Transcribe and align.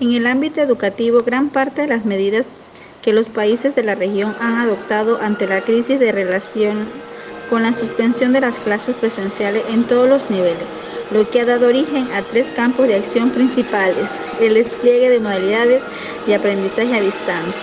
En 0.00 0.12
el 0.12 0.28
ámbito 0.28 0.60
educativo, 0.60 1.22
gran 1.24 1.50
parte 1.50 1.82
de 1.82 1.88
las 1.88 2.04
medidas 2.04 2.46
que 3.02 3.12
los 3.12 3.28
países 3.28 3.74
de 3.74 3.82
la 3.82 3.96
región 3.96 4.36
han 4.38 4.56
adoptado 4.56 5.20
ante 5.20 5.48
la 5.48 5.62
crisis 5.62 5.98
de 5.98 6.12
relación 6.12 6.86
con 7.50 7.64
la 7.64 7.72
suspensión 7.72 8.32
de 8.32 8.40
las 8.40 8.54
clases 8.60 8.94
presenciales 8.96 9.64
en 9.68 9.84
todos 9.88 10.08
los 10.08 10.30
niveles, 10.30 10.62
lo 11.10 11.28
que 11.30 11.40
ha 11.40 11.46
dado 11.46 11.66
origen 11.66 12.12
a 12.12 12.22
tres 12.22 12.46
campos 12.54 12.86
de 12.86 12.94
acción 12.94 13.30
principales, 13.30 14.06
el 14.40 14.54
despliegue 14.54 15.10
de 15.10 15.18
modalidades 15.18 15.82
de 16.26 16.34
aprendizaje 16.34 16.94
a 16.94 17.00
distancia, 17.00 17.54